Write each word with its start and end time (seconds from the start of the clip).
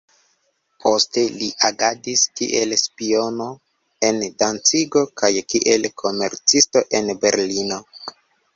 Poste 0.83 1.25
li 1.41 1.49
agadis 1.69 2.23
kiel 2.39 2.73
spiono 2.85 3.47
en 4.09 4.19
Dancigo 4.41 5.05
kaj 5.23 5.33
kiel 5.55 5.89
komercisto 6.05 6.87
en 7.03 7.17
Berlino. 7.25 7.83